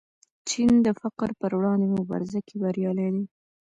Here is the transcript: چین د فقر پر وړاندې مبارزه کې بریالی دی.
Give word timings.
چین 0.49 0.71
د 0.85 0.87
فقر 1.01 1.29
پر 1.41 1.51
وړاندې 1.57 1.87
مبارزه 1.97 2.39
کې 2.47 2.55
بریالی 2.61 3.09
دی. 3.15 3.23